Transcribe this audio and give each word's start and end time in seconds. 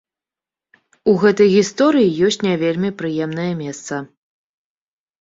У 1.13 1.15
гэтай 1.25 1.49
гісторыі 1.57 2.15
ёсць 2.31 2.41
не 2.49 2.57
вельмі 2.65 2.93
прыемнае 3.05 3.49
месца. 3.65 4.05